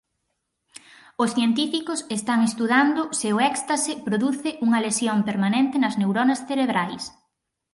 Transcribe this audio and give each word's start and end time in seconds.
Os 1.23 1.33
científicos 1.37 1.99
están 2.17 2.39
estudando 2.49 3.01
se 3.19 3.27
o 3.35 3.37
éxtase 3.51 3.93
produce 4.07 4.49
unha 4.65 4.83
lesión 4.85 5.17
permanente 5.29 5.75
nas 5.79 5.97
neuronas 5.99 6.39
cerebrais. 6.49 7.03